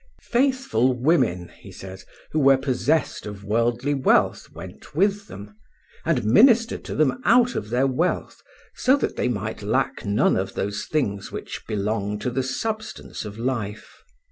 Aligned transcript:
"Faithful 0.23 0.95
women," 0.99 1.49
he 1.59 1.71
says, 1.71 2.07
"who 2.31 2.39
were 2.39 2.57
possessed 2.57 3.27
of 3.27 3.43
worldly 3.43 3.93
wealth 3.93 4.49
went 4.51 4.95
with 4.95 5.27
them, 5.27 5.55
and 6.03 6.25
ministered 6.25 6.83
to 6.83 6.95
them 6.95 7.21
out 7.23 7.53
of 7.53 7.69
their 7.69 7.85
wealth, 7.85 8.41
so 8.73 8.97
that 8.97 9.15
they 9.15 9.27
might 9.27 9.61
lack 9.61 10.03
none 10.03 10.35
of 10.35 10.55
those 10.55 10.87
things 10.91 11.31
which 11.31 11.61
belong 11.67 12.17
to 12.17 12.31
the 12.31 12.41
substance 12.41 13.25
of 13.25 13.37
life." 13.37 14.01